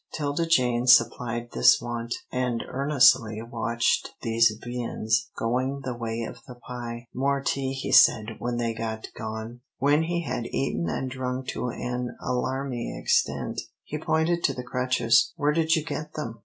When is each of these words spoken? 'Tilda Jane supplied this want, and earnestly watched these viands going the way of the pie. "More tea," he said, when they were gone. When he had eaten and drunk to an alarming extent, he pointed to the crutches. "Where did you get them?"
'Tilda 0.13 0.47
Jane 0.47 0.87
supplied 0.87 1.51
this 1.51 1.79
want, 1.79 2.15
and 2.31 2.63
earnestly 2.67 3.39
watched 3.43 4.15
these 4.23 4.51
viands 4.65 5.29
going 5.37 5.81
the 5.83 5.93
way 5.95 6.23
of 6.23 6.39
the 6.47 6.55
pie. 6.55 7.05
"More 7.13 7.39
tea," 7.39 7.71
he 7.73 7.91
said, 7.91 8.37
when 8.39 8.57
they 8.57 8.75
were 8.79 8.99
gone. 9.15 9.59
When 9.77 10.01
he 10.01 10.23
had 10.23 10.47
eaten 10.47 10.89
and 10.89 11.11
drunk 11.11 11.49
to 11.49 11.67
an 11.69 12.17
alarming 12.19 12.97
extent, 12.99 13.61
he 13.83 13.99
pointed 13.99 14.43
to 14.45 14.55
the 14.55 14.63
crutches. 14.63 15.33
"Where 15.35 15.53
did 15.53 15.75
you 15.75 15.85
get 15.85 16.15
them?" 16.15 16.39